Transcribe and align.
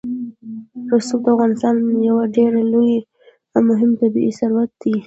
رسوب 0.89 1.21
د 1.25 1.27
افغانستان 1.35 1.75
یو 2.07 2.17
ډېر 2.35 2.51
لوی 2.73 2.93
او 3.53 3.59
مهم 3.69 3.91
طبعي 4.01 4.31
ثروت 4.39 4.71
دی. 4.81 4.93